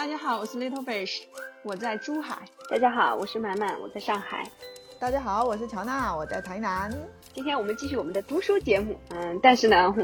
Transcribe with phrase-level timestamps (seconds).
[0.00, 1.24] 大家好，我是 Little Fish，
[1.62, 2.38] 我在珠海。
[2.70, 4.50] 大家好，我是满满，我在上海。
[4.98, 6.90] 大家好，我是乔娜，我在台南。
[7.34, 9.94] 今天我们继续我们的读书节目，嗯，但是呢，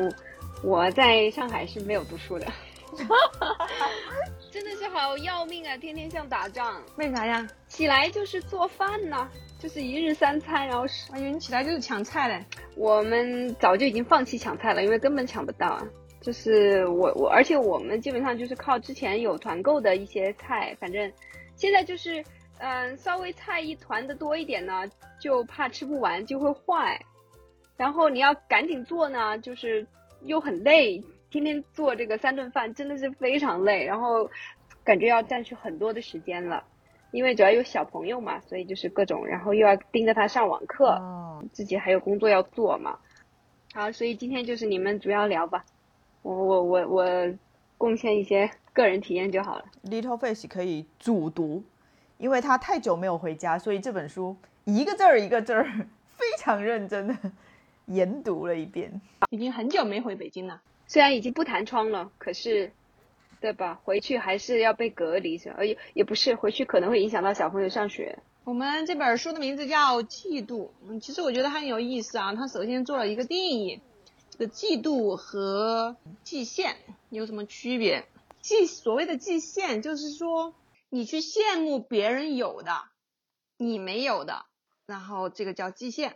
[0.63, 2.47] 我在上海是没有读书的，
[4.53, 5.75] 真的是好要命啊！
[5.79, 7.49] 天天像打仗，为啥呀？
[7.67, 9.27] 起来就是做饭呢，
[9.59, 12.45] 就是一日三餐，然后哎呦，你起来就是抢菜嘞。
[12.77, 15.83] 我们早就已经放弃抢菜了，因为根本抢不到啊。
[16.27, 21.13] 就是我我，而且我们基本上就是靠之前有团购的一些菜，反正
[21.55, 22.21] 现在就是
[22.59, 24.83] 嗯，稍微菜一团的多一点呢，
[25.21, 27.01] 就怕吃不完就会坏，
[27.77, 29.87] 然后你要赶紧做呢，就是
[30.23, 31.01] 又很累，
[31.31, 34.29] 天天做这个三顿饭真的是非常累，然后
[34.83, 36.65] 感觉要占据很多的时间了，
[37.13, 41.01] 因为主要有小朋友嘛，所以就是各种，然后又要盯着他上网课，
[41.53, 42.99] 自己还有工作要做嘛，
[43.73, 45.65] 好，所以今天就是你们主要聊吧。
[46.23, 47.35] 我我我我
[47.79, 49.65] 贡献一些个人体验就好了。
[49.85, 51.63] Little Fish 可以主读，
[52.19, 55.65] 因为他太久没有回家，所以这本书一个字儿一个字儿
[56.17, 57.17] 非常认真的
[57.87, 59.01] 研读了一遍。
[59.31, 62.73] 已经很久没回北京了，虽然已经不弹窗了，可是，
[63.41, 63.79] 对吧？
[63.85, 68.19] 回去还是要被隔离，是而也也不是回去可能会影响到小朋友上学。
[68.45, 72.35] 我们这本书的名字叫《嫉妒》，嗯，其实我觉得很有意思啊。
[72.35, 73.81] 他首先做了一个定义。
[74.39, 76.77] 这个嫉妒和嫉羡
[77.09, 78.07] 有什么区别？
[78.43, 80.55] 嫉所谓的嫉羡，就是说
[80.91, 82.85] 你去羡慕别人有的，
[83.57, 84.45] 你没有的，
[84.85, 86.13] 然后这个叫嫉羡。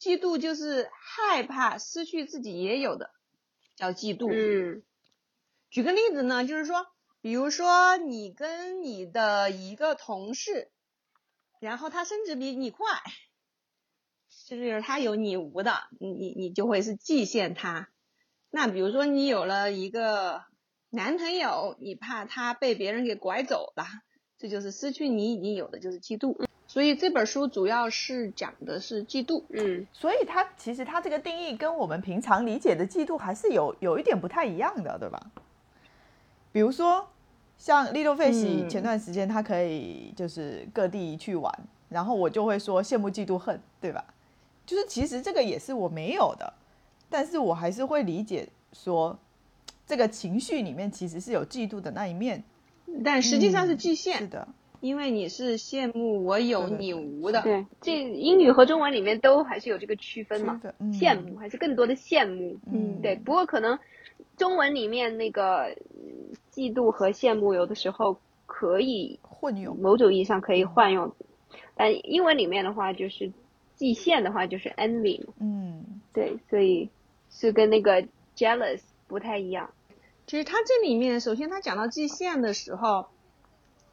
[0.00, 3.12] 嫉妒就是害怕失去自己也有的，
[3.76, 4.28] 叫嫉妒。
[4.32, 4.82] 嗯。
[5.70, 6.84] 举个例子呢，就是说，
[7.20, 10.68] 比如说你跟你的一个同事，
[11.60, 12.88] 然后他升职比你快。
[14.46, 17.88] 就是他有你无的，你你你就会是嫉羡他。
[18.50, 20.42] 那比如说你有了一个
[20.90, 23.84] 男朋友，你怕他被别人给拐走了，
[24.38, 26.36] 这就是失去你已经有的，就是嫉妒。
[26.66, 29.44] 所以这本书主要是讲的是嫉妒。
[29.48, 35.30] 嗯，所以它其实它这个定义跟我们平常理解的嫉妒还是有有一点不太一样的，对吧？
[36.52, 37.08] 比如说
[37.56, 41.50] 像 Little Fish 前段时间他可以就是各地去玩，
[41.88, 44.04] 然后我就会说羡慕嫉妒恨，对吧？
[44.66, 46.52] 就是其实这个也是我没有的，
[47.10, 49.18] 但是我还是会理解说，
[49.86, 52.42] 这个情绪里面其实是有嫉妒的那一面，
[53.04, 54.18] 但实际上是嫉羡。
[54.18, 54.48] 是的，
[54.80, 57.42] 因为你是羡慕我有你无的。
[57.42, 60.60] 对，这英语和中文里面都还是有这个区分嘛？
[60.92, 62.58] 羡慕还是更多的羡慕。
[62.72, 63.16] 嗯，对。
[63.16, 63.78] 不过可能
[64.38, 65.76] 中文里面那个
[66.52, 71.14] 嫉妒和羡慕有的时候可以混用，某种意义上可以换用，
[71.74, 73.30] 但英文里面的话就是。
[73.76, 76.90] 蓟县的话就是 envy，嗯，对，所以
[77.30, 79.70] 是跟那个 jealous 不太一样。
[80.26, 83.06] 其实他这里面，首先他讲到季羡的时候，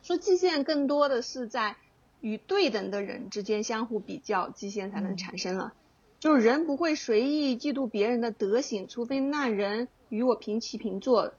[0.01, 1.75] 说季羡更多的是在
[2.21, 5.73] 与对等的人之间相互比较，季羡才能产生了。
[6.19, 11.33] 就是人不会随意嫉妒别人的德行，除非那人与我平起平坐。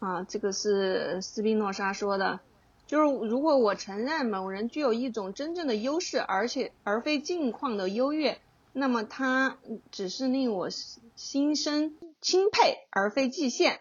[0.00, 2.40] 啊，这个是斯宾诺莎说的。
[2.86, 8.40] 就是如果我承认某人具有一种真正的优势，而且而非境况的优越，
[8.72, 9.58] 那么他
[9.90, 13.78] 只是令我心生钦佩，而非嫉羡。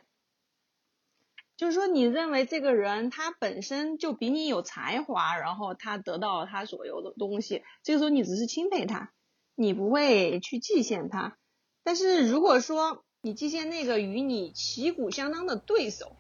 [1.58, 9.14] 就是说，你认为这个人他本身就比你有才华，然后他得到了他所有的东西，这个时候你只是钦佩他，
[9.56, 11.38] 你不会去嫉羡他。
[11.84, 16.18] 但是如果说你嫉羡那个与你旗鼓相当的对手，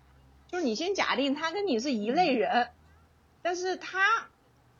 [0.48, 2.70] 就是你先假定他跟你是一类人，
[3.42, 4.30] 但是他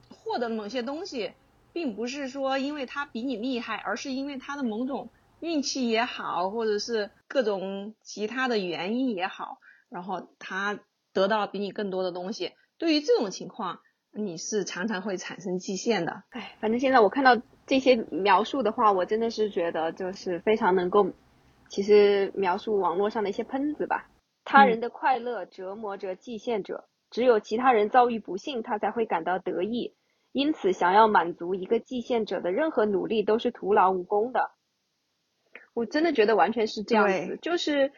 [0.10, 1.34] 获得某些东西，
[1.74, 5.10] 并不是说因为他比你厉害，而是因为他的某种
[5.40, 9.58] 运气也好，或者是各种其他的原因也好，
[9.90, 10.80] 然后他
[11.14, 12.54] 得到比你更多的东西。
[12.78, 13.80] 对于这种情况，
[14.12, 16.24] 你是常常会产生极限的。
[16.30, 21.12] 哎，反正现在我看到这些描述的话，我真的是觉得就是非常能够，
[21.70, 24.10] 其实描述网络上的一些喷子吧。
[24.46, 29.96] 他人的快乐折磨着蓟羡者，只有其他人遭遇不幸，他才会感到得意。
[30.32, 34.52] 因此，想要满足一个蓟羡者的任何努力都是徒劳无功的。
[35.74, 37.92] 我真的觉得完全是这样子，就是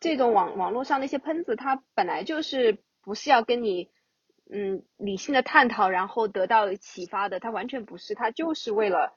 [0.00, 3.90] 这种网网络上那些喷子，他本来就是不是要跟你
[4.50, 9.16] 嗯理性的探讨，然后得到启发的，他完全不是，他就是为了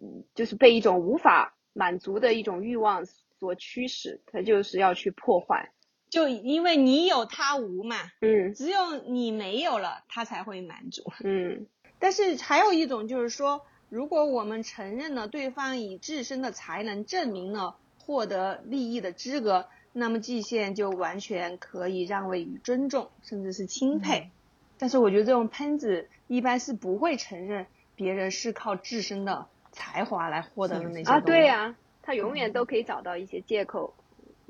[0.00, 5.72] 嗯就是被一种无法满足的一种欲望所驱使，他就是要去破坏。
[6.10, 11.66] 就因为你有他无嘛，嗯，只有你没有了，他才会满足，嗯。
[11.98, 24.30] 但是还有一种就是说，如果我们承认了对方以自身的才能证明了获得利益的资格，那么季羡就完全可以让位于尊重，甚至是钦佩。
[24.78, 27.66] 但是我觉得这种喷子一般是不会承认
[27.96, 31.04] 别人是靠自身的才华来获得的那。
[31.04, 33.92] 些啊，对呀，他永远都可以找到一些借口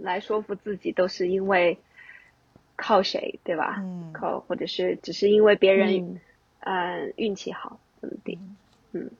[0.03, 1.79] 来说服自己，都是因为
[2.77, 3.77] 靠谁，对吧？
[3.79, 6.21] 嗯，靠，或者是只是因为别人，
[6.61, 8.39] 嗯，运气好怎么地，
[8.93, 9.11] 嗯，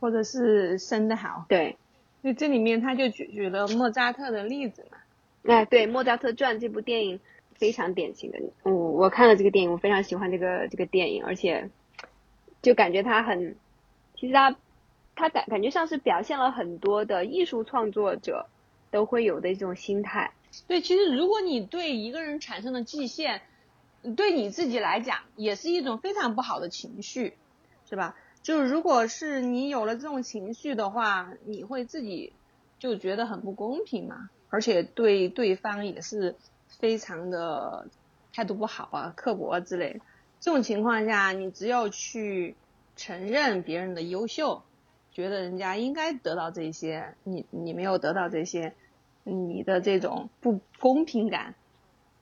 [0.00, 1.76] 或者是生的好，对。
[2.20, 4.98] 那这里面他就举举了莫扎特的例子嘛。
[5.44, 7.20] 哎，对，《莫扎特传》这部电影
[7.54, 8.38] 非常典型的。
[8.64, 11.70] 嗯，我看了这个电影，我非常喜欢这个这个电影，而且
[12.60, 13.54] 就感觉他很，
[14.16, 14.56] 其实他
[15.14, 18.46] 他感感觉像是表现了很多的艺术创作者
[18.90, 20.32] 都会有的一种心态。
[20.66, 23.40] 对，其实如果你对一个人产生了嫉羡，
[24.16, 27.36] 对你自己来讲也是一种非常不好的情绪，
[27.88, 28.16] 是吧？
[28.42, 32.32] 就是如果是你有了这种情绪的话，你会自己
[32.78, 36.36] 就觉得很不公平嘛，而且对对方也是
[36.78, 37.88] 非常的
[38.32, 40.00] 态度不好啊、刻薄之类。
[40.40, 42.54] 这种情况下，你只有去
[42.96, 44.62] 承认别人的优秀，
[45.18, 48.72] 觉得人家应该得到这些，你你没有得到这些，
[49.24, 51.56] 你的这种不公平感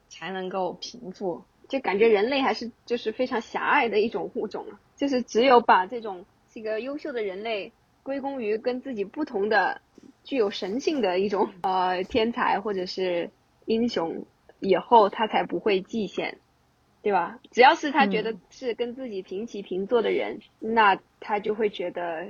[0.09, 1.45] 才能够平复。
[1.69, 4.81] 就感觉人类还是就是非常狭隘的一种物种啊。
[4.97, 7.71] 就是只有把这种这个优秀的人类
[8.03, 9.83] 归功于跟自己不同的、
[10.25, 13.29] 具有神性的一种 呃天才或者是
[13.67, 14.25] 英雄
[14.59, 16.37] 以后，他才不会嫉羡，
[17.03, 17.41] 对吧？
[17.51, 22.27] 只要是他觉得是跟自己平起平坐的人，那他就会觉得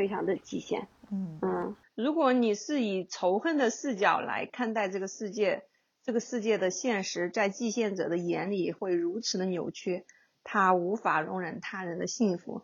[0.00, 0.88] 非常的极限。
[1.10, 5.64] 嗯嗯，如果你是以仇恨的视角来看待这个世界，
[6.02, 10.06] 这个世界的现实在嫉羡者的眼里会如此的扭曲。
[10.42, 12.62] 他无法容忍他人的幸福，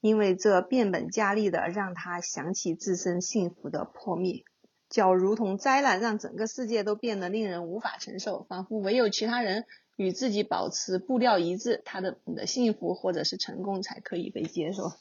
[0.00, 4.44] 因为这变本加厉的让他想起自身幸福的破灭，
[4.88, 9.64] 就如同灾难让整个世界都变得令人无法承受，仿佛唯有其他人
[9.96, 14.92] 与自己保持步调一致，他的你的幸福或者是成功才可以被接受。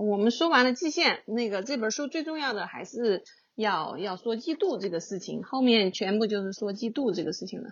[0.00, 3.22] 我们说完了季羡，那个这本书最重要的还是
[3.54, 7.70] 要要说嫉妒这个事情，后面全部就是说嫉妒这个事情了。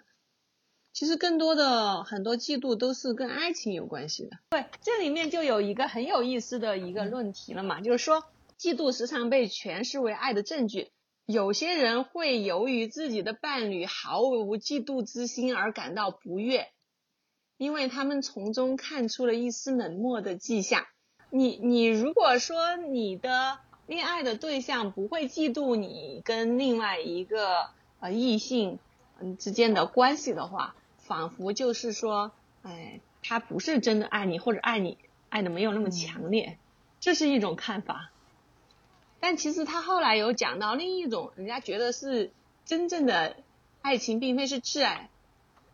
[0.92, 4.38] 其实更多的很多嫉妒都是跟爱情有关系的。
[4.50, 8.24] 对，这里面就有一个很有意思的一个论题了嘛，就是说
[8.58, 10.90] 嫉妒时常被诠释为爱的证据。
[11.24, 16.66] 有些人会由于自己的伴侣毫无嫉妒之心而感到不悦，
[17.56, 20.84] 因为他们从中看出了一丝冷漠的迹象。
[21.30, 27.70] 你你如果说你的恋爱的对象不会嫉妒你跟另外一个
[28.00, 28.78] 呃异性
[29.20, 32.32] 嗯之间的关系的话，仿佛就是说，
[32.62, 34.98] 哎，他不是真的爱你，或者爱你
[35.28, 36.58] 爱的没有那么强烈，
[37.00, 38.10] 这是一种看法。
[39.20, 42.30] 但其实他后来有讲到另一种，人家觉得是
[42.64, 43.36] 真正的
[43.82, 45.10] 爱情，并非是挚爱，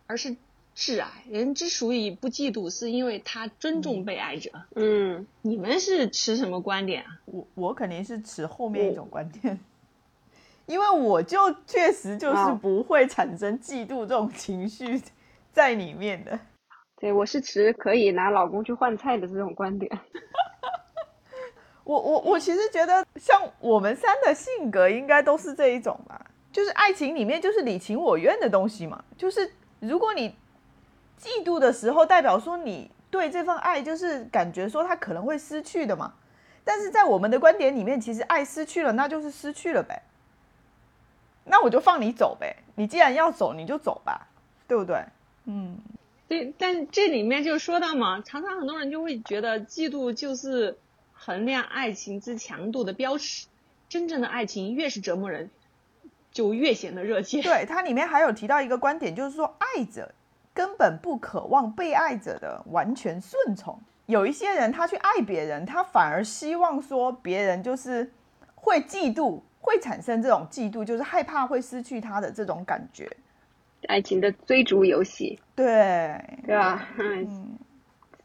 [0.06, 0.36] 而是
[0.74, 1.08] 挚爱。
[1.30, 4.50] 人之所以不嫉妒，是因为他尊重被爱者。
[4.74, 7.08] 嗯，你们是持什么观点啊？
[7.26, 9.58] 我我肯定是持后面一种观点，
[10.66, 15.00] 因为我就确实就是不会产生嫉妒这种情绪。
[15.52, 16.36] 在里面的，
[16.98, 19.88] 对我是持可以拿老公去换菜的这种观点。
[21.84, 29.04] 我我我其实觉得，像我们三的性格应该都是这一种吧，就是爱情里面就是你情我愿的东西嘛。
[29.16, 30.34] 就是如果你
[31.20, 36.14] 嫉妒的时候，代表说你对这份爱就是感觉说他可能会失去的嘛。
[36.64, 40.02] 但是在我们的观点里面，其实爱失去了，那就是失去了呗。
[41.44, 44.28] 那我就放你走呗，你既然要走，你就走吧，
[44.66, 45.04] 对不对？
[45.44, 45.78] 嗯，
[46.26, 50.78] 对，但这里面就说到嘛，常常很多人就会觉得嫉妒就是
[51.12, 53.46] 衡量爱情之强度的标尺，
[53.90, 55.50] 真正的爱情越是折磨人，
[56.32, 57.42] 就越显得热切。
[57.42, 60.14] 对，它里面还有提到一个观点，就是说爱者
[60.54, 68.08] 根本不渴望被爱者的完全顺从，有一些人他去爱别人，他反而希望说别人就是
[68.54, 73.10] 会嫉妒，会产生这种嫉妒，就是害怕会失去他的这种感觉。
[73.88, 76.88] 爱情的追逐游戏，对对吧？
[76.98, 77.58] 嗯，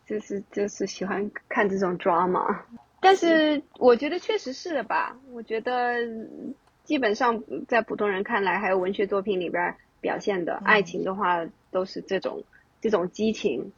[0.05, 2.59] 就是就是喜欢看这种 drama，
[3.01, 5.17] 但是我觉得确实是的吧？
[5.33, 5.97] 我觉得
[6.83, 12.43] 基本上在普通人看来，还有文学作品里边表现的爱情的话，都是这种
[12.81, 13.71] 这种激情，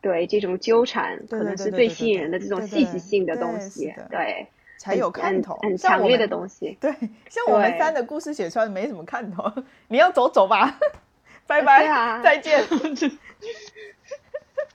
[0.00, 4.46] 对这种纠缠，可能是最吸引人的这种戏剧性的东西，对，
[4.78, 6.76] 才有看头，很强烈的东西。
[6.80, 6.92] 对，
[7.28, 9.52] 像我们三的故事写出来没什么看头，
[9.88, 10.78] 你要走走吧。
[11.46, 12.64] 拜拜，再见。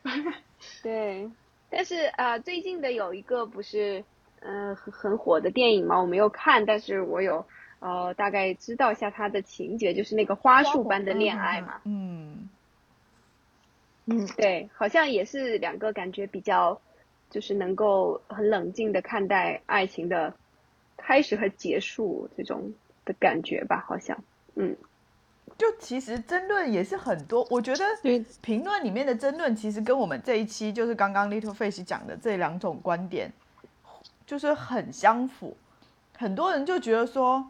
[0.81, 1.29] 对，
[1.69, 4.01] 但是啊，最近的有一个不是，
[4.39, 7.45] 嗯，很很火的电影嘛，我没有看，但是我有
[7.81, 11.81] 呃，大概知道一下他的情节，就是那个花束般的恋爱嘛。
[11.83, 12.47] 嗯
[14.05, 16.79] 嗯，对，好像也是两个感觉比较，
[17.29, 20.33] 就是能够很冷静的看待爱情的
[20.95, 22.71] 开始和结束这种
[23.03, 24.17] 的感觉吧，好像，
[24.55, 24.75] 嗯。
[25.57, 27.83] 就其实争论也是很多，我觉得
[28.41, 33.31] 评论里面的争论其实跟我们这一期就是刚刚 Little Face 讲的这两种观点，
[34.25, 35.57] 就是很相符。
[36.17, 37.45] 很多人就觉得说，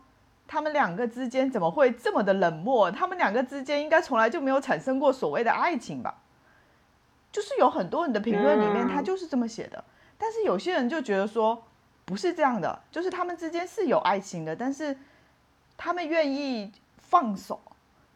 [0.51, 2.91] 他们两个之间怎么会这么的冷漠？
[2.91, 6.13] 他们两个之间应该从来就没有产生过所谓的爱情吧？
[7.31, 9.81] 就是有很多人的评论里面，他就是这么写的。
[10.17, 11.63] 但是有些人就觉得说，
[12.03, 14.97] 不是这样的，就是他们之间是有爱情的，但是
[15.77, 17.61] 他们愿意放手。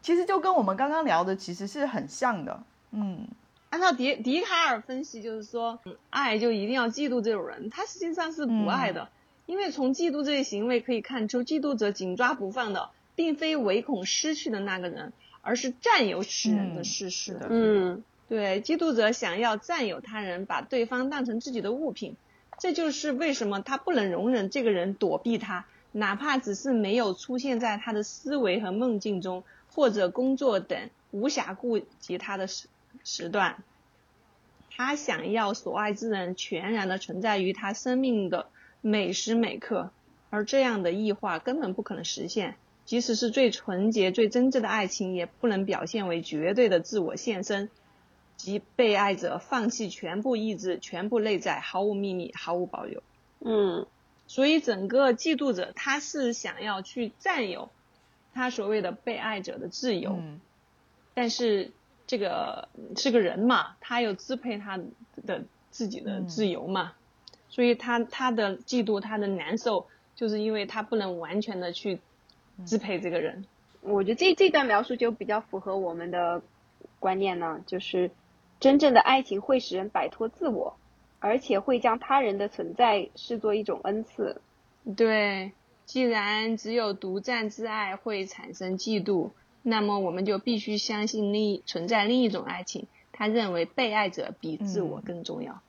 [0.01, 3.25] 其实就跟我们刚刚聊的其实是很像的，嗯，
[3.70, 9.08] 按照笛笛卡尔分析，就是说，爱就一定要嫉妒这种人，他实际上是不爱的，
[9.45, 17.39] 因为从嫉妒这一行为可以看出，嫉妒者紧抓不放的，并非唯恐失去的那个人，而是占有此人的事实。
[17.49, 22.15] 嗯，对，嫉妒者想要占有他人，把对方当成自己的物品，
[22.59, 29.43] 这就是为什么他不能容忍这个人躲避他，哪怕只是没有出现在他的思维和梦境中。
[29.73, 32.69] 或者工作等无暇顾及他的时
[33.03, 33.61] 时段，
[34.71, 38.47] 他想要所爱之人全然的存在于他生命的
[38.88, 39.89] 每时每刻，
[40.30, 42.56] 而这样的异化根本不可能实现。
[42.86, 47.72] 即使是最纯洁、最真挚的爱情，也不能表现为绝对的自我献身，
[48.38, 53.01] 即被爱者放弃全部意志、全部内在，毫无秘密、毫无保留。
[53.39, 53.88] 嗯，
[54.27, 57.72] 所以整个嫉妒者他是想要去占有。
[58.36, 60.22] 他所谓的被爱者的自由，
[61.15, 61.72] 但是
[62.06, 64.80] 这个是个人嘛，他有支配他
[65.25, 66.94] 的自己的自由嘛，
[67.55, 72.01] 所以他他的嫉妒，他的难受，就是因为他不能完全的去
[72.65, 73.45] 支配这个人。
[73.79, 76.41] 我觉得这这段描述就比较符合我们的
[77.00, 78.12] 观念呢，就是
[78.59, 80.75] 真正的爱情会使人摆脱自我，
[81.21, 84.41] 而且会将他人的存在视作一种恩赐。
[84.97, 85.53] 对。
[85.85, 89.29] 既然只有独占之爱会产生嫉妒，
[89.62, 92.88] 那么我们就必须相信另一存在另一种爱情。
[93.12, 95.62] 他认为被爱者比自我更重要，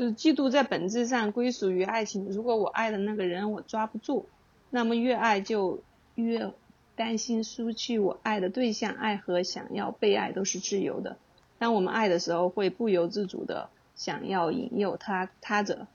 [0.00, 2.24] 就是嫉妒在本质上归属于爱情。
[2.30, 4.24] 如果我爱的那个人我抓不住，
[4.70, 5.82] 那么越爱就
[6.14, 6.54] 越
[6.96, 8.94] 担心失去我爱的对象。
[8.94, 11.18] 爱和想要被爱都是自由的。
[11.58, 15.86] 当我们爱的时候，会不由自主的想要引诱他他者，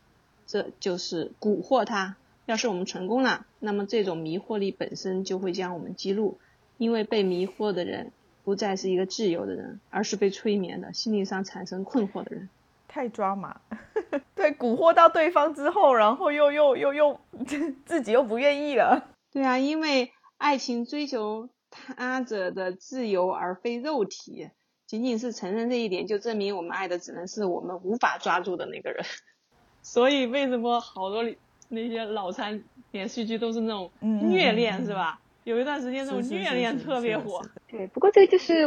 [0.46, 2.16] 这就是蛊惑他。
[2.46, 6.38] 要是我们成功了，那么这种迷惑力本身就会将我们激怒，
[6.78, 8.12] 因为被迷惑的人
[8.44, 12.50] 不再是一个自由的人，而是被催眠的、心理上产生困惑的人。
[12.96, 13.60] 太抓马，
[14.36, 17.20] 对，蛊惑到对方之后，然后又又又又
[17.84, 19.10] 自己又不愿意了。
[19.34, 24.50] 对啊，因为爱情追求他者的自由而非肉体，
[24.88, 29.04] 仅仅是承认这一点，就证明我们爱的只能是我们无法抓住的那个人。
[29.84, 31.22] 所以为什么好多？
[31.68, 35.20] 那些脑残连续剧都是那种虐恋，是吧？
[35.44, 37.42] 有一段时间那种虐恋特别火。
[37.68, 38.64] 对，不过这个就是，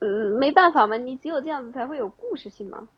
[0.00, 2.88] 嗯，没办法嘛，你只有这样子才会有故事性嘛，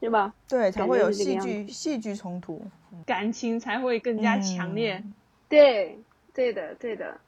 [0.00, 0.34] 对吧？
[0.48, 2.62] 对，才会有戏剧戏剧冲突，
[3.06, 5.02] 感情才会更加强烈。
[5.48, 5.98] 对，
[6.34, 7.18] 对的，对的。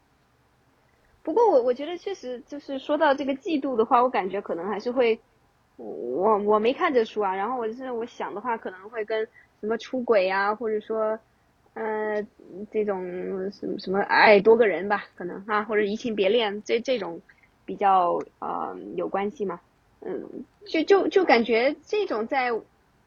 [1.23, 5.21] 不过我我觉得确实就是说到这个嫉妒的话，我感觉可能还是会，
[5.77, 9.25] 我我没看这书啊，然后我就是我想的话，可能会跟
[9.61, 11.19] 什么出轨啊，或者说。
[11.75, 12.23] 呃，
[12.71, 13.03] 这种
[13.51, 17.19] 什么什么爱多个人吧，可能啊，或者移情别恋，这这种
[17.65, 19.59] 比较呃有关系嘛。
[20.05, 22.51] 嗯，就就就感觉这种在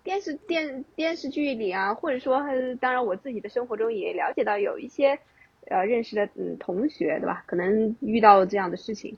[0.03, 2.41] 电视电电视剧里啊，或者说
[2.79, 5.19] 当然我自己的生活中也了解到有一些
[5.67, 9.17] 呃认识的嗯同学对吧，可能遇到这样的事情。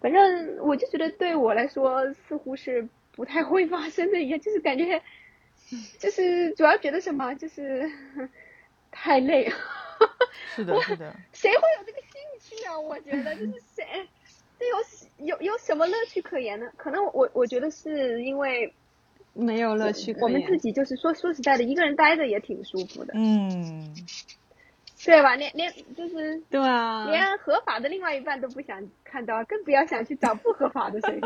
[0.00, 5.02] 反正我就觉得对我来说似乎是不太会发生的一样，就是感觉
[5.98, 7.90] 就是主要觉得什么就是。
[8.94, 9.50] 太累，
[10.54, 11.16] 是的，是的。
[11.32, 12.78] 谁会有这个兴趣啊？
[12.78, 13.84] 我觉得就是谁，
[14.62, 16.66] 这有有有什么乐趣可言呢？
[16.76, 18.72] 可能我我觉得是因为
[19.32, 20.22] 没有乐趣可言。
[20.22, 23.12] 我们自己就是说说实在的，一个人待着也挺舒服的。
[23.16, 23.92] 嗯，
[25.04, 25.34] 对吧？
[25.34, 31.20] 连连就是对啊，连合法的另外一半都不想看到，更不要想去找不合法的谁。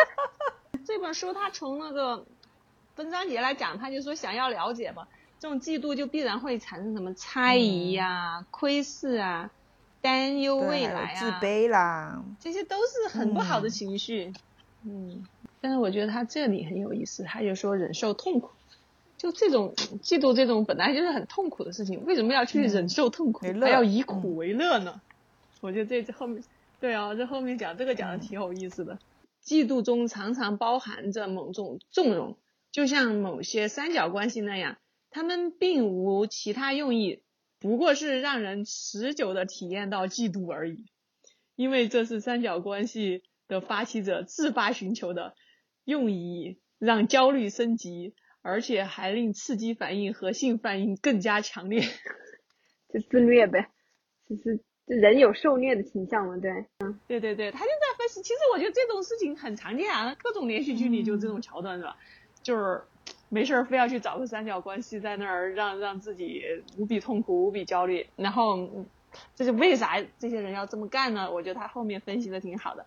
[0.86, 2.26] 这本书它从那个
[2.94, 5.08] 分章节来讲，他就说想要了解嘛。
[5.38, 9.50] 这种嫉妒就必然会产生什么猜疑呀、窥视啊、
[10.00, 14.32] 担忧未来啊、自卑啦，这些都是很不好的情绪。
[14.84, 15.26] 嗯，
[15.60, 18.50] 但是我觉得他这里很有意思，他就说忍受痛苦，
[19.18, 25.00] 就这种嫉妒，这种本来就是很痛苦的事情，为什么要去忍受痛苦，嗯还要以苦为乐呢？
[25.60, 26.42] 我觉得这这后面，
[26.80, 28.98] 对啊，这后面讲这个讲的挺有意思的。
[29.44, 32.36] 嫉妒中常常包含着某种纵容，
[32.72, 34.76] 就像某些三角关系那样，
[35.10, 37.20] 他们并无其他用意，
[37.60, 40.84] 不过是让人持久的体验到嫉妒而已。
[41.56, 45.34] 因为这是三角关系的发起者自发寻求的，
[45.84, 51.82] 用以让焦虑升级，而且还令刺激反应和性反应更加强烈。
[52.92, 53.70] 就自虐呗，
[54.26, 58.22] 就是就人有受虐的倾向嘛，对，嗯对对对，他就在分析。
[58.22, 61.98] 其实我觉得这种事情很常见啊，各种连续剧里就这种桥段是吧？
[62.42, 62.82] 就是
[63.30, 66.42] 没事儿非要去找个三角关系在那儿让让自己
[66.76, 68.86] 无比痛苦、无比焦虑，然后嗯
[69.34, 71.30] 这是为啥这些人要这么干呢？
[71.32, 72.84] 我觉得他后面分析的挺好的。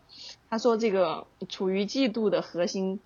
[0.50, 3.00] 他说这个处于嫉妒的核心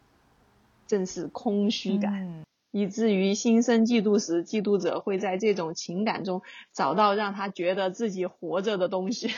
[0.88, 2.14] 正是空虚感。
[2.14, 9.30] 嗯以至于心生嫉妒时，嫉妒者会在这种情感中找到让他觉得自己活着的东西。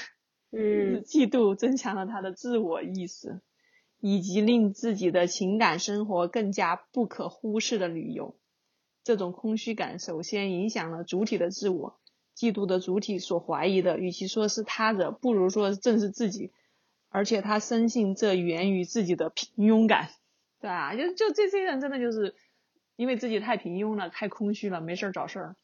[0.52, 3.40] 嗯 嫉妒增强了他的自我意识，
[4.00, 8.36] 以及令自己的情感生活更加不可忽视的理由。
[9.04, 12.00] 这种空虚感首先影响了主体的自我。
[12.36, 16.52] 嫉妒的主体所怀疑的，与其说是他者，不如说正是自己。
[17.10, 20.12] 而且他深信这源于自己的平庸感，
[20.62, 22.36] 对啊，就就这些人真的就是
[22.96, 25.56] 因为自己太平庸了，太空虚了，没事儿找事儿。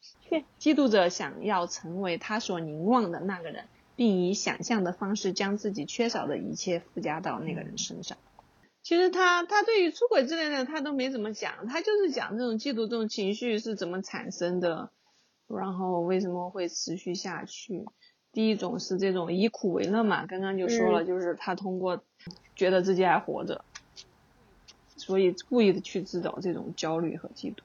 [0.60, 8.18] 嫉妒者想要成为他所凝望的那个人，并以想象的方式将自己缺少的一切附加到那个人身上。
[8.84, 14.92] 其实他他对于出轨之类的他都没怎么讲，他就是讲这种嫉妒这种情绪是怎么产生的，
[15.48, 17.86] 然后为什么会持续下去。
[18.32, 22.04] 第一种是这种以苦为乐嘛，刚刚就说了，就是他通过
[22.56, 23.64] 觉得自己还活着，
[24.98, 27.60] 所以故意的去制造这种焦虑和嫉妒。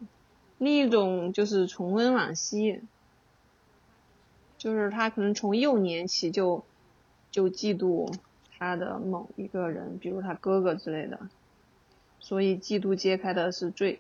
[0.58, 2.80] 另一种就是重温往昔，
[4.61, 6.62] 就是他可能从幼年起就
[7.31, 8.12] 就嫉妒
[8.59, 11.18] 他的某一个人，比如他哥哥之类的，
[12.18, 13.99] 所以嫉妒揭开的是最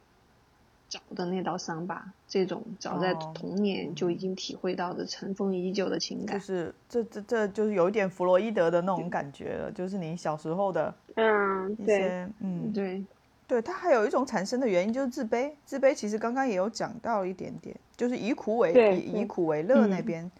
[0.86, 2.12] 早的那道伤疤。
[2.28, 13.02] 这种早在哦童年就已经体会到的尘封已久的情感就，是这这这就是有一点弗洛伊德的那种感觉了，就是你小时候的嗯，对，一些嗯，对，
[13.48, 15.50] 对，它还有一种产生的原因就是自卑。
[15.64, 20.30] 自卑其实刚刚也有讲到一点点，就是以苦为对以以苦为乐那嗯边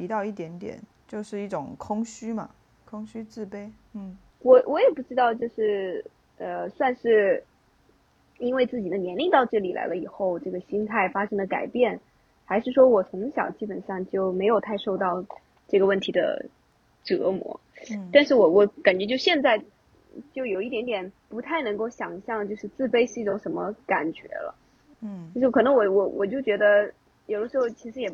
[0.00, 2.48] 提到一点点，就是一种空虚嘛，
[2.86, 3.70] 空虚自卑。
[3.92, 6.02] 嗯我我也不知道，就是
[6.38, 7.44] 呃，算是
[8.38, 12.00] 因为自己的年龄到这里来了以后，这个心态发生了改变，
[12.46, 15.22] 还是说我从小基本上就没有太受到
[15.68, 16.46] 这个问题的
[17.04, 17.60] 折磨？
[17.90, 19.62] 嗯但是我我感觉就现在
[20.32, 24.54] 就有一点点不太能够想象，就是自卑是一种什么感觉了。
[25.02, 26.90] 嗯就是可能我我我就觉得
[27.26, 28.10] 有的时候其实也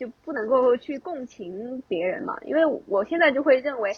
[0.00, 3.92] 就不能够去共情别人嘛，因为我现在就会认为，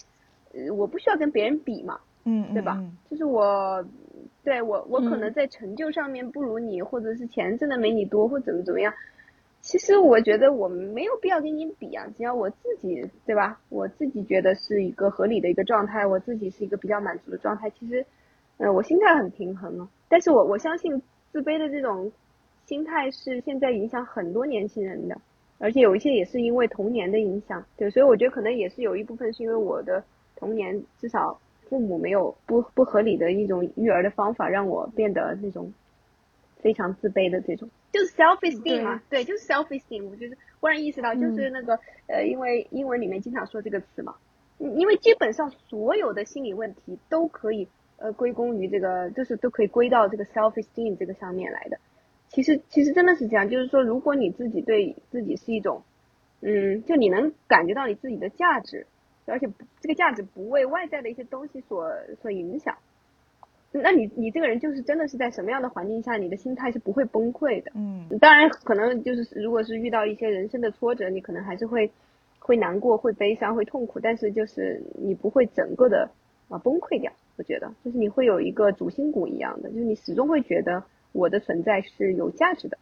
[0.53, 2.77] 呃，我不需要跟别人比嘛，嗯，对吧？
[2.81, 3.85] 嗯就是我，
[4.43, 8.93] 对我我可能嗯在成就上面不如你，或者是钱挣的没你多，或怎么怎么样。
[9.61, 13.61] 其实我觉得我没有必要跟你比啊，只要我自己，对吧？
[13.69, 17.71] 我自己觉得是一个合理的一个状态，我自己是一个比较满足的状态。
[17.71, 18.05] 其实，
[18.57, 19.89] 呃，我心态很平衡了。
[20.09, 22.11] 但是我我相信自卑的这种
[22.67, 25.17] 心态是现在影响很多年轻人的，
[25.63, 27.65] 而且有一些也是因为童年的影响。
[27.77, 30.03] 对，所以我觉得可能也是有一部分是因为我的
[30.35, 35.73] 童年至少父母没有不不合理的一种育儿的方法，让我变得那种
[36.61, 40.11] 非常自卑的这种，就是 self esteem 嘛，对，就是 self esteem。
[40.11, 44.17] 我就是忽然意识到，就是那个、呃，因为英文里面经常说这个词嘛，
[44.59, 51.79] 嗯因为基本上所有的心理问题都可以呃归功于这个，就是都可以归到这个 self esteem 这个上面来的。
[52.33, 55.83] 其实其实真的是这样，就是说，如果你自己对自己是一种，
[56.41, 58.87] 嗯，就你能感觉到你自己的价值，
[59.27, 59.47] 而且
[59.81, 61.93] 这个价值不为外在的一些东西所
[62.23, 62.77] 所影响，
[63.71, 67.71] 那你你这个人就是真的是在什么样的环境下，你的心态是不会崩溃的。
[67.75, 71.91] 嗯当然，可能就是如果是遇到一些人生的挫折，你可能还是会
[72.39, 76.11] 会难过、会悲伤、会痛苦，但是就是你不会整个的
[76.49, 77.13] 啊崩溃掉。
[77.37, 82.77] 我觉得，就是你会有一个主心骨一样的，就是你始终会觉得我的存在是有价值的，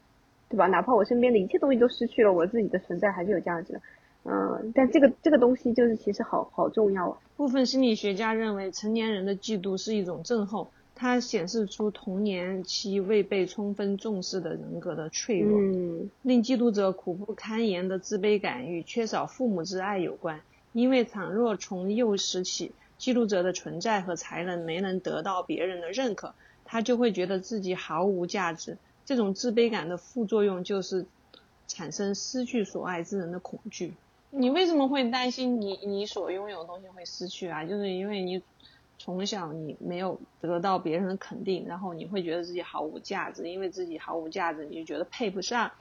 [0.48, 0.66] 对吧？
[0.66, 3.80] 哪怕我身边的一切东西都失去了，我自己的存在还是有价值的。
[4.24, 7.18] 嗯，但这个这个东西就是其实好好重要啊。
[7.36, 15.58] 部分心理学家认为，成年人的嫉妒是一种症候，它显示出童年期未被充分重视的人格的脆弱。
[15.58, 20.40] 嗯令嫉妒者苦不堪言的自卑感与缺少父母之爱有关。
[20.72, 26.34] 因为倘若从幼时起，嫉妒者的存在和才能没能得到别人的认可，
[26.70, 28.78] 他就会觉得自己毫无价值。
[29.04, 31.04] 这种自卑感的副作用就是
[31.66, 33.92] 产生失去所爱之人的恐惧。
[34.30, 37.64] 你为什么会担心你你所拥有的东西会失去啊？
[37.64, 38.40] 就是因为你
[39.00, 45.72] 从小你没有得到别人的肯定，然后你会觉得自己毫无价值，因为自己毫无价值，你就觉得配不上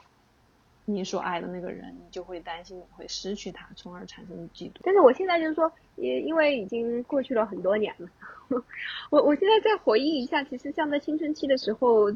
[0.94, 4.80] 你所爱的那个人，你就会担心你会失去他，从而产生嫉妒。
[4.84, 8.10] 但是我现在就是说，也因为已经过去了很多年了，
[9.10, 12.12] 我我现在再回忆一下，其实像在青春期的时候，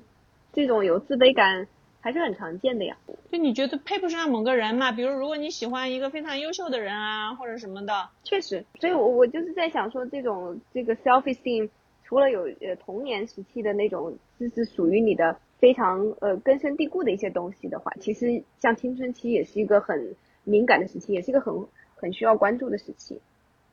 [0.52, 1.68] 这种有自卑感。
[2.06, 2.98] 还是很常见的呀，
[3.32, 4.92] 就你觉得配不上某个人嘛？
[4.92, 8.66] 比如如果你喜欢一个非常优秀的人啊，或者什么的，确实。
[8.82, 11.70] 所以，我我就是在想说，这种这个 self esteem，
[12.04, 21.54] 除了有呃童年时期的那种，就是属于你的非常呃根深蒂固的一些东西的话，其实像青春期也是一个很敏感的时期，也是一个很
[21.96, 23.22] 很需要关注的时期。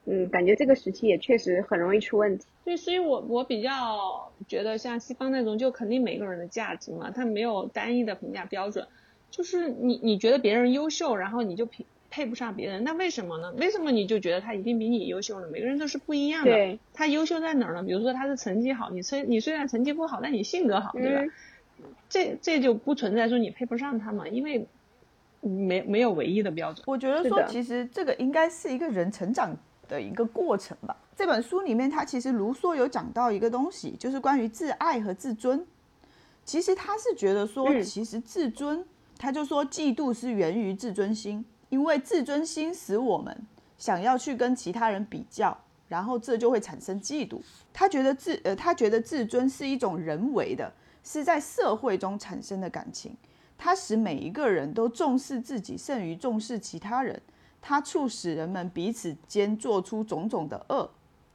[0.05, 2.47] 嗯，感觉这个时期也确实很容易出问题。
[2.65, 8.87] 对，所以我我比较觉得像西方那种，就肯定每个人的价值嘛，他没有单一的评价标准。
[9.33, 13.53] 就是你你觉得别人优秀，然后你就配配不上别人，那为什么呢？
[13.59, 15.49] 为什么你就觉得他一定比你优秀呢？
[15.51, 16.53] 每个人都是不一样的。
[16.53, 16.79] 对。
[16.95, 17.83] 他优秀在哪儿呢？
[17.83, 21.23] 比如说他的成绩好，你虽你虽然成绩不好，但你性格好，对吧？
[22.09, 24.67] 这这就不存在说你配不上他嘛，因为
[25.41, 26.85] 没没有唯一的标准。
[26.87, 29.57] 我觉得说其实这个应该是一个人成长。
[29.91, 30.97] 的一个过程吧。
[31.17, 35.67] 这本书里面，他其实卢梭有讲到一个东西，就是关于自爱和自尊。
[36.45, 38.85] 其实他是觉得说，其实自尊，
[39.19, 43.37] 他就说嫉妒是源于自尊心，因为自尊心使我们
[43.77, 47.41] 想要去跟其他人比较，然后这就会产生嫉妒。
[47.73, 53.17] 他觉得自呃，他觉得自尊是一种人为的，是在社会中产生的感情，
[53.57, 57.21] 它使每一个人都重视自己胜于重视其他人。
[57.63, 60.91] 它促使人们彼此间做出种种的恶，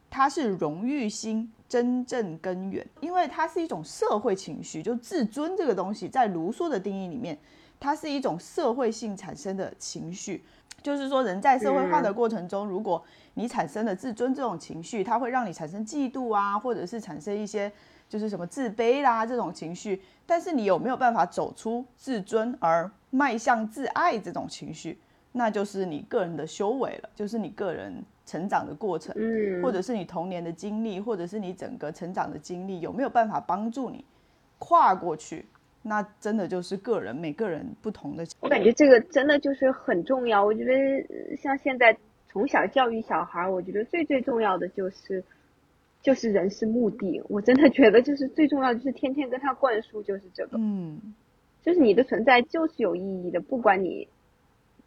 [0.09, 4.81] 它是荣誉心真正根源，因为它是一种社会情绪。
[4.81, 7.37] 就自尊这个东西，在卢梭的定义里面，
[7.79, 10.43] 它是一种社会性产生的情绪。
[10.81, 13.03] 就是说，人在社会化的过程中，如果
[13.35, 17.71] 你产生了自尊这种情绪，它会让你产生嫉妒啊，或者是产生一些
[18.15, 20.01] 就是什么自卑啦这种情绪。
[20.25, 24.97] 但是你有没有办法走出自尊而迈向自爱这种情绪？
[25.33, 34.05] 那就是你个人的修为了，就是你个人成长的过程，嗯，或者是你童年的经历，或者是你整个成长的经历，有没有办法帮助你
[34.59, 35.45] 跨过去？
[35.81, 38.25] 那真的就是个人每个人不同的。
[38.39, 40.43] 我感觉这个真的就是很重要。
[40.43, 41.95] 我觉得像现在
[42.29, 45.21] 从小教育小孩，我觉得最最重要的就是
[46.05, 47.21] 就是人是目的。
[47.27, 51.01] 我真的觉得就是最重要就是天天跟他灌输就是这个，嗯，
[51.63, 54.07] 就是你的存在就是有意义的，不管你。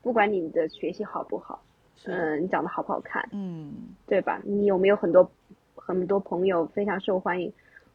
[0.01, 1.61] 不管你的学习好不好，
[2.07, 3.73] 嗯，你长得好不好看，嗯，
[4.07, 4.41] 对吧？
[4.45, 5.29] 你有没有很多
[5.75, 7.53] 很多朋友非常受欢迎？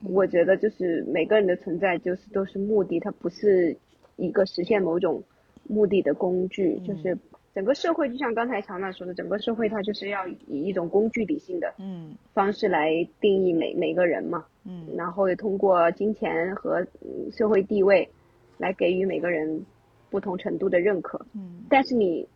[0.09, 3.75] 我觉得就是每个人的存在就是都是目的，它不是
[4.17, 5.23] 一个实现某种
[5.69, 6.77] 目的的工具。
[6.86, 7.17] 就是
[7.54, 16.86] 整个社会，就像刚才乔娜说的，整个社会它就是要以一种工具理性的嗯方式来定义每每个人嘛，嗯，然后也通过金钱和
[17.32, 18.10] 社会地位
[18.58, 19.66] 来给予每个人。
[20.10, 22.30] 不同程度的认可，嗯，但是你，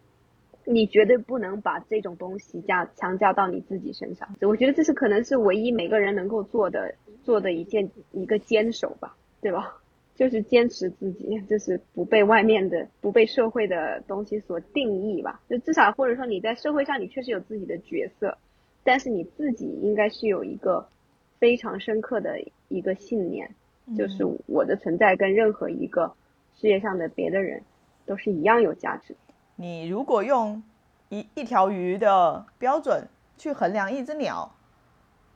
[0.65, 4.27] 你绝对不能把这种东西加强加到你自己身上。
[4.41, 9.77] 我觉得这是可能是唯一每个人能够做的做的一件一个坚守吧，对吧？
[10.17, 15.39] 就是坚持自己，就是不被外面的、不被社会的东西所定义吧。
[15.47, 18.37] 就至少或者说你在社会上你确实有自己的角色，
[18.83, 20.85] 但是你自己应该是有一个
[21.39, 23.49] 非常深刻的一个信念，
[23.95, 26.13] 就是我的存在跟任何一个。
[26.59, 27.61] 世界上的别的人
[28.03, 29.15] 都是一样有价值。
[29.57, 30.63] 你如果用
[31.09, 34.51] 一一条鱼的标准去衡量一只鸟，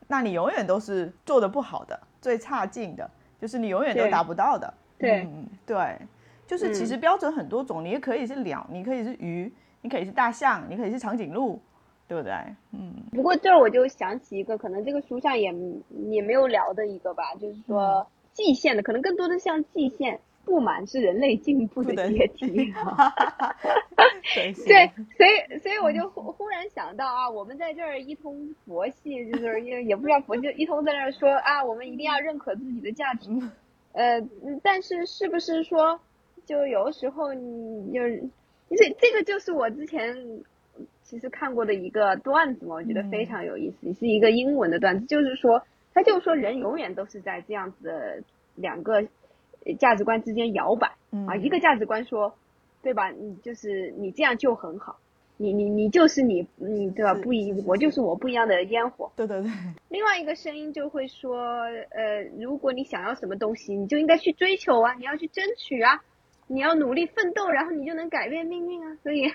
[0.07, 3.07] 那你永远都是做的不好的，最差劲的，
[3.41, 4.71] 就是你永远都达不到的。
[4.99, 5.27] 对，
[5.65, 5.97] 对，
[6.45, 9.51] 就是其实标准很多种，你也可以是鸟，你可以是鱼，
[9.81, 11.59] 你可以是大象，你可以是长颈鹿，
[12.07, 12.31] 对不对？
[12.71, 12.93] 嗯。
[13.11, 15.51] 不过这我就想起一个，可能这个书上也
[16.11, 20.19] 也没有聊的一个吧，就是说蓟县的，可能更多的像蓟县。
[20.43, 22.47] 不满是人类进步的阶梯，
[24.35, 33.29] 对，所以所以我就忽忽然想到啊，我们在这儿一通佛系，就是也也不知道佛系一通在那儿说啊，我们一定要认可自己的价值，
[33.93, 34.21] 呃，
[34.63, 35.99] 但是是不是说，
[36.45, 38.23] 就有的时候你就是，
[38.77, 40.15] 这这个就是我之前
[41.03, 45.61] 其实看过的一个段子嘛，我觉得非常有意思，是一个英文的段子，就是说，
[45.93, 48.23] 他就说人永远都是在这样子的
[48.55, 49.03] 两个。
[49.79, 50.93] 价值观之间摇摆
[51.27, 52.33] 啊，一个价值观说，
[52.81, 53.09] 对吧？
[53.11, 54.97] 你就是你这样就很好，
[55.37, 57.13] 你你你就是你，你对吧？
[57.13, 59.11] 不一，我就是我不一样的烟火。
[59.15, 59.51] 对对对。
[59.89, 61.39] 另外一个声音就会说，
[61.91, 66.01] 呃，如果你想要什么东西，你就应该去追求啊，你要去争取啊，
[66.47, 68.97] 你要努力奋斗，然后你就能改变命运啊。
[69.03, 69.25] 所以，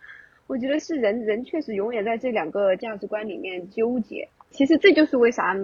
[0.46, 4.28] 我觉得是人人确实永远在这两个价值观里面纠结。
[4.50, 5.56] 其实这就是为啥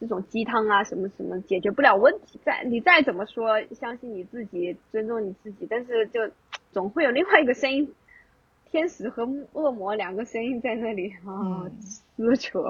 [0.00, 2.38] 这种鸡汤啊什么什么解决不了问题。
[2.44, 6.20] 再你再怎么说相信你自己，尊重你自己，但是就
[6.72, 7.92] 总会有另外一个声音。
[8.70, 12.60] 天使和恶魔两个声音在那里啊撕扯，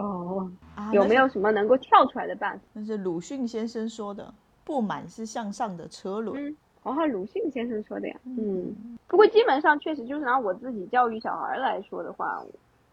[0.93, 2.65] 有没有什么能够跳出来的办法？
[2.75, 4.33] 那是鲁迅先生说的，
[4.65, 6.41] 不满是向上的车轮。
[6.41, 8.15] 嗯，哦，鲁迅先生说的呀。
[8.27, 12.45] 嗯，不过基本上确实就是拿我自己教育小孩来说的话，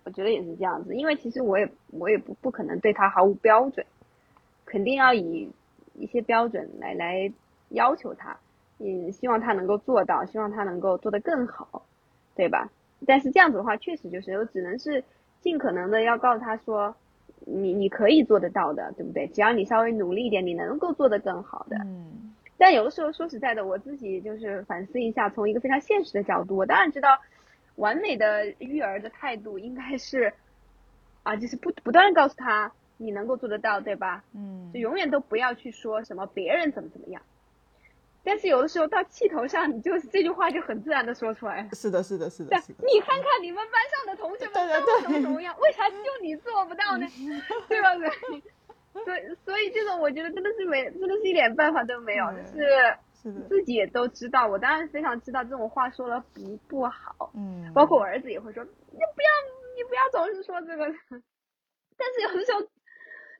[0.04, 0.96] 我觉得也是这样子。
[0.96, 3.86] 因为其实我也我也不不可能对他毫无标准，
[4.76, 5.50] 肯定要以
[5.94, 7.32] 一些标准来来
[7.70, 8.38] 要求他，
[8.78, 11.86] 嗯，希望他能够做到，希望他能够做得更好，
[12.36, 12.70] 对吧？
[13.08, 15.02] 但是这样子的话，确实就是我只能是
[15.40, 16.94] 尽可能的要告诉他说，
[17.46, 19.28] 你你可以做得到的，对不对？
[19.28, 21.78] 只要你稍微努力一点，你能够做得更好的。
[21.86, 22.34] 嗯。
[22.58, 27.18] 但有的时候说实在的，我自己就是反思一下，从一个非常现实的角度，我当然知道，
[27.78, 30.34] 完美的育儿的态度应该是，
[31.24, 34.24] 啊，就是不不断的告诉他你能够做得到，对吧？
[34.34, 34.72] 嗯。
[34.74, 37.22] 就永远都不要去说什么别人怎么怎么样。
[38.24, 41.70] 但是有的时候到气头上，你就这句话就很自然的说出来。
[41.74, 42.58] 是的，是的，是的。
[42.80, 44.54] 你看看你们班上的同学们
[44.84, 47.06] 都怎么怎么样， 为啥就你做不到呢？
[47.70, 47.90] 对吧？
[49.06, 54.48] 所以所以这种我觉得真的是没，真的是一点办法都没有，就是自己也都知道。
[54.48, 57.32] 我当然非常知道这种话说了不不好。
[57.36, 57.72] 嗯。
[57.74, 59.30] 包括我儿子也会说，你不要
[59.76, 60.86] 你不要总是说这个。
[61.98, 62.62] 但是有的时候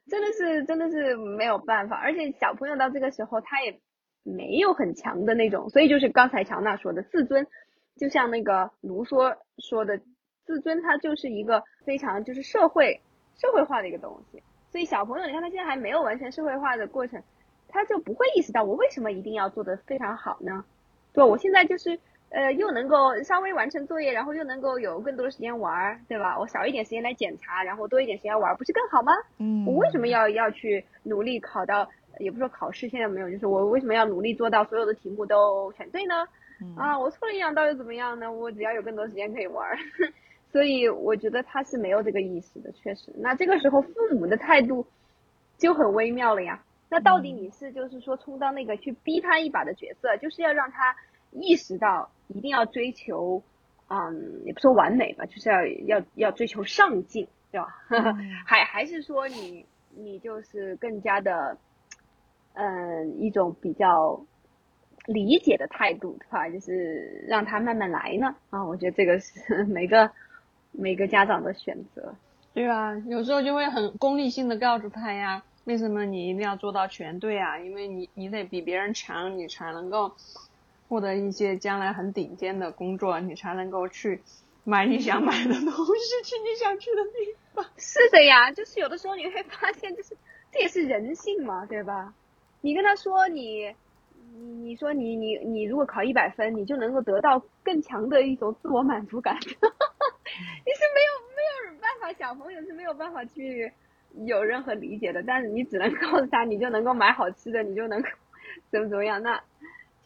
[0.08, 3.80] 真的是真的是没有办法，而且小朋友到这个时候他也。
[4.28, 7.46] 没有很强的那种，所以就是刚才乔娜说的自尊，
[7.94, 10.00] 就像那个卢梭说的，
[10.44, 13.00] 自尊它就是一个非常就是社会
[13.36, 14.42] 社会化的一个东西。
[14.72, 17.22] 所以小朋友，你看他现在还没有完全社会化的过程，
[17.68, 20.64] 他就不会意识到我为什么一定要做的非常好呢？
[21.12, 21.96] 对，我现在就是
[22.30, 26.38] 呃又能够稍微完成作业，然后又能够有更多的时间玩儿，对吧？
[26.38, 29.12] 我少一点时间来检查，然后多一点时间玩儿，不是更好吗？
[29.38, 31.88] 嗯，我为什么要要去努力考到？
[32.18, 36.26] 也不说考试现在没有，就是我为什么要努力做到所有的题目都选对呢？
[36.74, 38.32] 啊，我错了一两道又怎么样呢？
[38.32, 39.76] 我只要有更多时间可以玩儿，
[40.50, 43.12] 所以我觉得他是没有这个意识的，确实。
[43.18, 44.86] 那这个时候父母的态度
[45.58, 46.62] 就很微妙了呀。
[46.88, 50.96] 那到底你是就是说充当那个去逼他一把的角色，就是要让他
[51.32, 53.42] 意识到一定要追求，
[53.88, 57.66] 嗯，也不说完美吧，就是要要要追求上进，对吧？
[58.46, 61.56] 还还是说你你就是更加的。
[62.58, 64.18] 嗯，一种比较
[65.04, 66.48] 理解的态度，对吧？
[66.48, 68.34] 就是让他慢慢来呢。
[68.48, 70.10] 啊，我觉得这个是每个
[70.72, 72.14] 每个家长的选择。
[72.54, 77.58] 对啊，有时候就会很功利性的告诉他呀，为什么你一定要做到全对啊？
[77.58, 80.14] 因为你你得比别人强，你才能够
[80.88, 84.22] 获得一些将来很顶尖的工作，你才能够去
[84.64, 85.66] 买你想买的东西，
[86.24, 87.64] 去你想去的地方。
[87.76, 90.16] 是的呀，就是有的时候你会发现，就是
[90.52, 92.14] 这也是人性嘛，对吧？
[92.60, 93.74] 你跟他说你，
[94.34, 103.72] 你你说你你你如果考一百分，你就能够得到更强的一种自我满足感， 你是没有没有办法，小朋友是没有办法去
[104.26, 105.22] 有任何理解的。
[105.22, 108.08] 但是你只能告诉他，你就能够买好吃的，你就能够
[108.70, 109.40] 怎么怎么样，那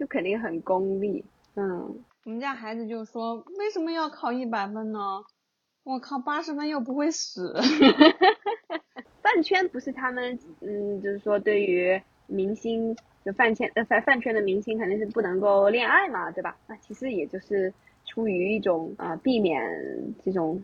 [0.00, 1.22] 就肯定很功利。
[1.54, 5.22] 嗯，我们家孩子就说，为什么要考一百分呢？
[5.84, 7.54] 我考八十分又不会死。
[9.22, 12.00] 饭圈不是他们，嗯，就是说对于。
[12.32, 16.56] 明星就饭圈呃饭饭圈的明星肯定是不能够恋爱嘛，对吧？
[16.68, 17.74] 那其实也就是
[18.06, 20.62] 出于一种啊避免这种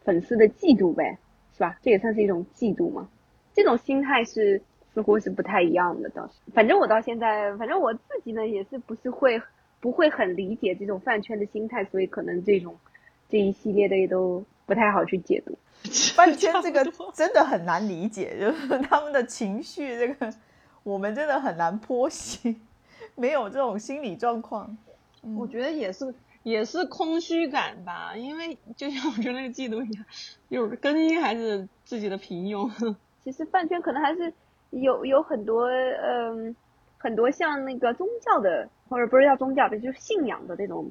[0.00, 1.18] 粉丝的嫉妒呗，
[1.52, 1.78] 是吧？
[1.82, 3.10] 这也算是一种嫉妒嘛。
[3.52, 4.62] 这种心态是
[4.94, 6.34] 似乎是不太一样的，倒是。
[6.52, 9.40] 反正我到现在，反正我自己呢也是不是会
[9.80, 12.76] 不会很理解这种饭圈的心态，所以可能这种
[13.28, 15.56] 这一系列的也都不太好去解读。
[16.14, 20.32] 饭圈这个真的很难理解，就是他们的情绪这个。
[20.82, 22.58] 我们真的很难剖析，
[23.14, 24.78] 没有这种心理状况。
[25.36, 28.16] 我觉得也是，也是空虚感吧。
[28.16, 30.04] 因为就像我觉得那个嫉妒一样，
[30.48, 32.96] 有根因还是自己的平庸。
[33.24, 34.32] 其实饭圈可能还是
[34.70, 36.54] 有有很多嗯，
[36.98, 40.90] 很多像那个宗教的，或者不是叫宗教的，就是信仰的这种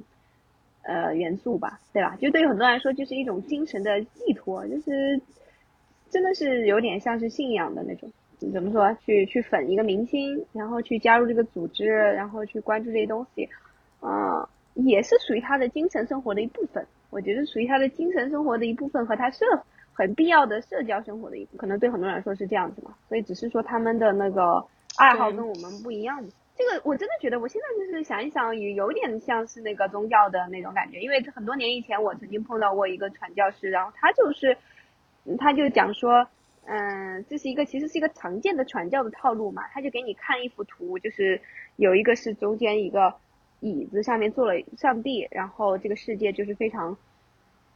[0.83, 2.17] 呃元素吧，对吧？
[2.19, 5.21] 就对于很多人来说，就是一种精神的寄托，就是
[6.09, 8.11] 真的是有点像是信仰的那种。
[8.53, 8.95] 怎么说？
[9.05, 13.49] 去去粉一个明星，然后去加入这个组织，然后去关注这些东西，
[13.99, 16.87] 啊，也是属于他的精神生活的一部分。
[17.09, 19.45] 我觉得属于他的精神生活的一部分和他社
[19.99, 22.95] 很必要的社交生活的一部分，可能对很多人来说是这样子嘛。
[23.09, 24.65] 所以只是说他们的那个
[24.97, 26.23] 爱好跟我们不一样。
[26.55, 31.01] 这个我真的觉得，我现在就是想一想，也有点像是那个宗教的那种感觉。
[31.01, 34.57] 因为很多年以前，我曾经碰到过一个传教士，然后他就是，
[35.38, 36.25] 他就讲说，
[36.65, 39.63] 嗯，这是一个其实是一个常见的传教的套路嘛。
[39.73, 41.41] 他就给你看一幅图，就是
[41.75, 43.13] 有一个是中间一个
[43.59, 46.97] 椅子上面坐了上帝，然后这个世界就是非常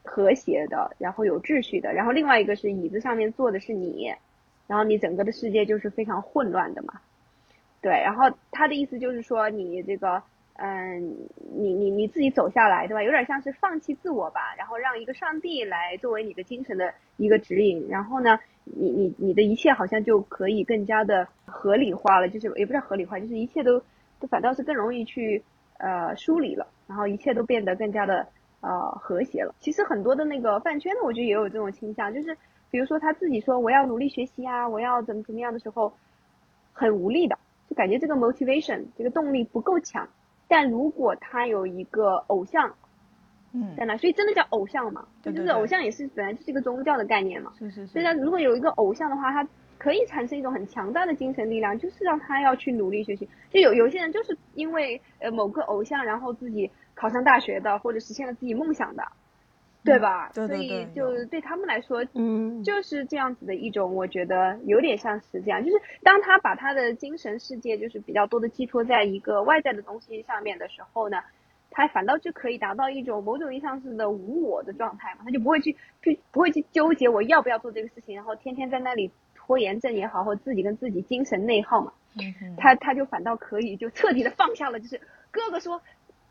[0.03, 1.93] 和谐的，然后有秩序的。
[1.93, 4.13] 然后另外一个是椅子上面坐的是你，
[4.67, 6.99] 然后你整个的世界就是非常混乱的嘛。
[7.81, 10.23] 对，然后他的意思就是说，你这个，
[10.55, 11.15] 嗯，
[11.53, 13.03] 你你你自己走下来，对吧？
[13.03, 23.81] 有点像是放弃自我吧，然后让一个上帝来作为你的精神的一个指引，然后呢，你你你的一切好像就可以更加的合理化了，就是也不是合理化，就是一切都
[24.19, 25.43] 都反倒是更容易去
[25.77, 28.25] 呃梳理了，然后一切都变得更加的
[28.63, 29.53] 呃和谐了。
[29.59, 32.35] 其实很多的那个饭圈的，我觉得也有这种倾向，就是
[32.71, 35.93] 比如说他自己说我要努力学习啊，我要怎么怎么样的时候，
[36.73, 37.37] 很无力的。
[37.69, 40.09] 就感觉这个 motivation 这个动力不够强，
[40.47, 42.75] 但如果他有一个偶像，
[43.53, 45.07] 嗯，在那，所以真的叫偶像嘛？
[45.21, 47.53] 对就是偶像也是本来就是一个宗教的概念嘛。
[47.57, 47.93] 是是是。
[47.93, 49.47] 所以呢，如果有一个偶像的话，他
[49.77, 53.29] 可以产生一种很强大的精神力量，就是让他要去努力学习。
[53.49, 59.03] 就有有些人就是因为呃某个偶像，然后自己考上大学的，或者实现了自己梦想的。
[59.85, 60.31] 对吧？
[60.47, 71.17] 所以就对他们来说，嗯，就是这样子的一种，我觉得有点像是这样，就是当他把他的精神世界就是比较多的寄托在一个外在的东西上面的时候呢，
[71.69, 81.91] 他反倒就可以达到一种某种意义上是的无我的状态嘛，他就不会去去不会去纠结我要不要做这个事情，然后天天在那里拖延症也好，或自己跟自己精神内耗嘛，
[82.55, 85.81] 他他就反倒可以就彻底的放下了，就是哥哥说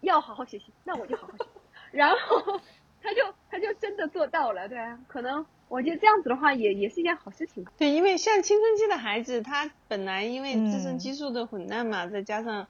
[0.03, 1.45] 要好好学习，那我就好好学，
[1.91, 2.61] 然后。
[3.05, 7.73] 他就他就真的做到了，对啊，可能我觉得这样子的话也也是一件好事情吧。
[7.77, 12.69] 对，因为像青春期的孩子，他本来因为自身激素的混乱嘛，再加上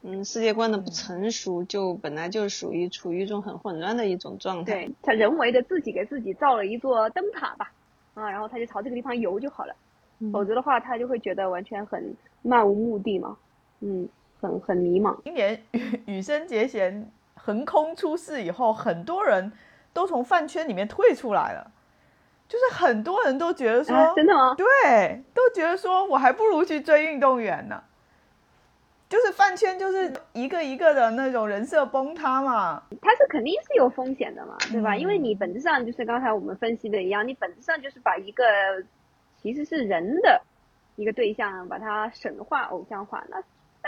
[0.00, 4.72] 嗯世界观的不成熟，就本来就属于处于一种很混乱的一种状态。
[4.72, 7.70] 对，他人为的自己给自己造了一座灯塔吧，
[8.14, 9.76] 啊，然后他就朝这个地方游就好了，
[10.32, 13.36] 否则的话他就会觉得完全很漫无目的嘛，
[13.80, 14.08] 嗯，
[14.44, 15.16] 很很迷茫。
[15.24, 19.52] 今年羽羽生结弦横空出世以后，很多人。
[19.94, 21.70] 都从饭圈里面退出来了，
[22.48, 24.52] 就是很多人都觉得说，真的吗？
[24.56, 27.80] 对，都觉得说我还不如去追运动员呢。
[29.08, 34.96] 就是饭圈就是一个一个的那种人设崩塌嘛，它是肯定是有风险的嘛，对吧？
[34.96, 38.42] 因为你本质上就是刚才我们分析的一样，你本质上就是把一个
[39.40, 40.42] 其实是人的
[40.96, 43.44] 一个对象，把它神化、偶像化，那那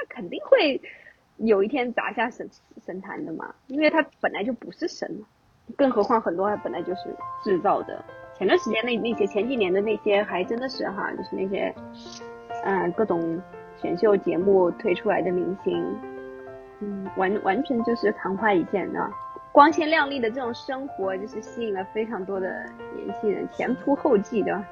[0.09, 0.81] 肯定会
[1.37, 2.49] 有一天砸下神
[2.85, 5.11] 神坛的嘛，因为他本来就不是神。
[5.77, 8.05] 更何况很多本来就是制造的。
[8.39, 11.75] 前段时间那那些前几年的那些还真的是哈，就是那些
[12.65, 13.43] 嗯各种
[13.81, 15.85] 选秀节目推出来的明星，
[16.81, 19.11] 嗯完完全就是昙花一现的，
[19.51, 22.49] 光鲜亮丽的这种生活就是吸引了非常多的
[22.95, 24.65] 年轻人前仆后继的。